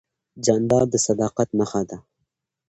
جانداد 0.45 0.87
د 0.91 0.95
صداقت 1.07 1.49
نښه 1.59 1.81
ده. 1.89 1.97